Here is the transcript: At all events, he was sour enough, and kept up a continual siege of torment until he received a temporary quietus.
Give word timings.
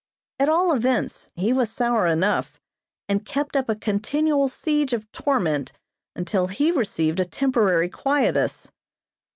At 0.39 0.49
all 0.49 0.73
events, 0.73 1.29
he 1.35 1.53
was 1.53 1.69
sour 1.69 2.07
enough, 2.07 2.59
and 3.07 3.23
kept 3.23 3.55
up 3.55 3.69
a 3.69 3.75
continual 3.75 4.49
siege 4.49 4.93
of 4.93 5.11
torment 5.11 5.73
until 6.15 6.47
he 6.47 6.71
received 6.71 7.19
a 7.19 7.25
temporary 7.25 7.87
quietus. 7.87 8.71